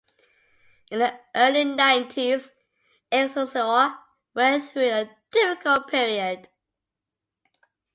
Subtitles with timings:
[0.89, 2.53] In the early nineties
[3.11, 3.95] Excelsior
[4.33, 6.49] went through a difficult period.